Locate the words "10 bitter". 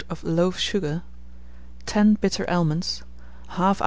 1.85-2.49